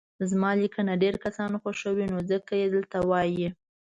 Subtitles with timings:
[0.29, 3.49] زما ليکنه ډير کسان خوښوي نو ځکه يي دلته وايي